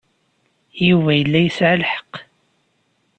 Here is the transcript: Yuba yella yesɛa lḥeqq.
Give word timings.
Yuba 0.87 1.11
yella 1.15 1.39
yesɛa 1.41 1.75
lḥeqq. 1.81 2.13